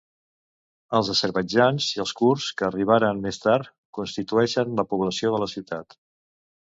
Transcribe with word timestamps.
Els 0.99 1.09
azerbaidjans 1.13 1.89
i 1.97 1.99
els 2.03 2.13
kurds 2.21 2.47
que 2.61 2.65
arribaren 2.69 3.21
més 3.25 3.39
tard 3.43 3.69
constitueixen 3.99 4.73
la 4.81 4.87
població 4.95 5.35
de 5.37 5.43
la 5.45 5.49
ciutat. 5.53 5.97